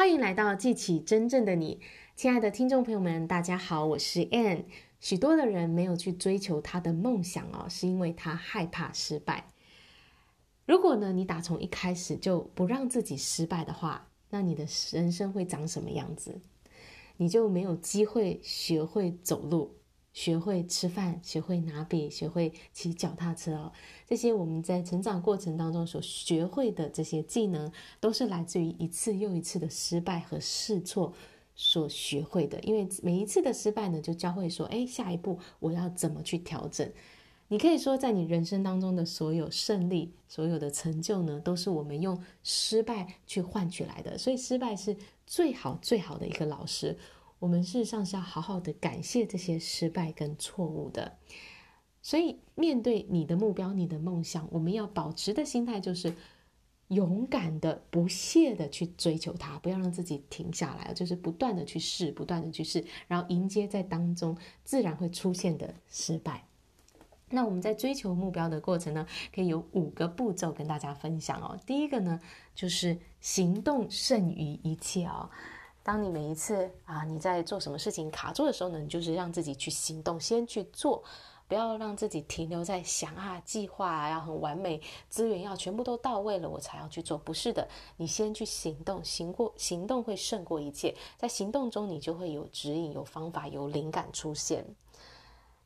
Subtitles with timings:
[0.00, 1.78] 欢迎来到记起真正的你，
[2.16, 4.64] 亲爱的听众朋友们，大家好，我是 Ann。
[4.98, 9.50] 许多的人没有去追求他的梦想哦，是因为他害怕失败。
[10.64, 16.40] 如果呢，你打从一开始就不让自己失败的话，那你的人生会长什么样子？
[17.18, 19.79] 你就没有机会学会走路。
[20.12, 23.72] 学会吃饭，学会拿笔，学会骑脚踏车哦。
[24.06, 27.70] 这些我们在成长过程当中所学会的这些技能，
[28.00, 31.12] 都是来自于一次又一次的失败和试错
[31.54, 32.58] 所学会的。
[32.60, 36.90] 因为每一次的失败呢，就教会说：哎，下一步我要怎么去调整？
[37.52, 44.16] 你可以说，在你人生当中的所有胜利、所有的成就呢，都是我们用失败去换取来的。
[44.16, 46.96] 所以，失败是最好最好的一个老师。
[47.40, 51.16] 我们事实上是要好好的感谢这些失败跟错误的，
[52.02, 56.14] 所以面对你的目标、你的梦想，我们要保持的心态就是
[56.88, 66.44] 勇敢的、不懈的去追求它，不要让自己停下来，就是不断的去试、不断的去试，然后迎接在当中自然会出现的失败。
[67.30, 71.58] 那我们在追求目标的过程呢，可以有五个步骤跟大家分享哦。
[71.64, 72.20] 第一个呢，
[72.54, 75.30] 就是行动胜于一切哦。
[75.82, 81.02] 当你每一次啊，你在做什么事情卡住的时候呢，你就是让自己去行动，先去做，
[81.48, 87.16] 不要让自己停留在想啊、计划啊，要很完美，资源要全部都到位了，我才要去做。
[87.16, 90.94] 不是的，你先去行动，行过行动会胜过一切。
[91.16, 94.64] 在行动中，你就会有指引、有方法、有灵感出现。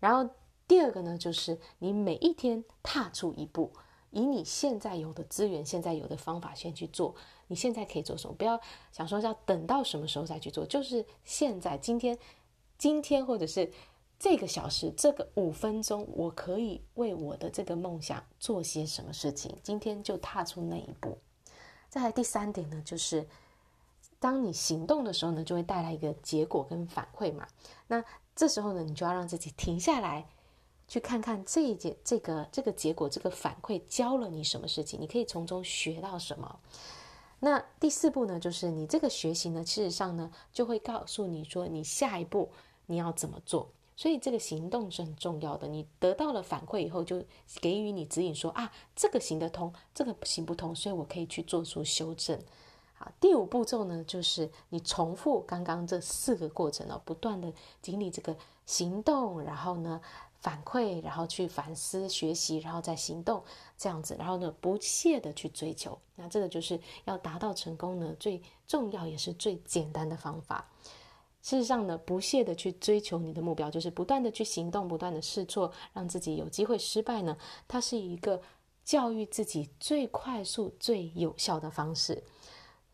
[0.00, 0.28] 然后
[0.66, 3.72] 第二个呢，就是你每一天踏出一步。
[4.10, 7.14] 以你现在有的资源、现在有的方法先去做。
[7.46, 8.34] 你现在可以做什么？
[8.34, 8.60] 不要
[8.92, 12.16] 想说要等到什么时候再去做，就是现在、今天、
[12.78, 13.72] 今天或者是
[14.18, 19.52] 这个小时、这个五分钟，我可以为我的这个梦想做些什么事情？
[19.62, 21.18] 今天就踏出那一步。
[21.88, 23.26] 再来第三点呢，就是
[24.20, 27.48] 当你行动的时候呢，就会带来一个结果跟反馈嘛。
[27.88, 28.04] 那
[28.36, 30.28] 这时候呢，你就要让自己停下来。
[30.90, 36.58] 去看看这一节这个这个结果这个反馈教了你什么事情，你可以从中学到什么。
[37.38, 42.50] 那第四步呢，就是你这个学习呢，事实上呢，就会告诉你说你下一步
[42.86, 43.70] 你要怎么做。
[43.96, 45.68] 所以这个行动是很重要的。
[45.68, 47.22] 你得到了反馈以后，就
[47.60, 52.36] 给予你指引说啊，这个行得通，这个行不通，所以我可以去做出修正。
[53.02, 57.50] 好，第五步骤呢，就是你重复刚刚这四个过程哦，不断的
[57.80, 59.98] 经历这个行动，然后呢，
[60.42, 63.42] 反馈，然后去反思、学习，然后再行动，
[63.78, 65.98] 这样子，然后呢，不懈的去追求。
[66.14, 70.68] 那这个就是要达到成功呢，最重要也是最简单的方法。
[71.40, 77.34] 事实上呢，不懈的去追求你的目标，就是不断的去行动，不断的试错，让自己有机会失败呢。
[77.66, 78.42] 它是一个
[78.84, 82.22] 教育自己最快速、最有效的方式。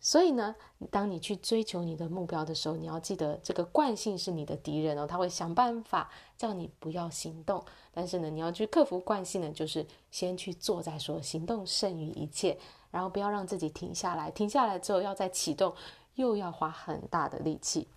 [0.00, 0.54] 所以呢，
[0.90, 7.64] 当你去追求你的目标的时候，你要记得这个惯性是你的敌人哦，他会想办法叫你不要行动。
[7.92, 12.56] 但是呢，你要去克服惯性呢，就是先去做再说，行动胜于一切。
[12.92, 15.74] 然后不要让自己停下来，停下来之后要再启动，
[16.14, 17.88] 又要花很大的力气。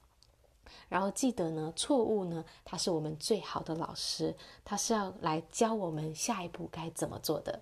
[0.88, 4.36] 然后记得呢，错误呢，它是我们最好的老师，
[4.66, 7.62] 它是要来教我们下一步该怎么做的。